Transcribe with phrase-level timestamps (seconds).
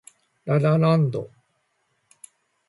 [0.57, 1.29] ラ・ラ・ランド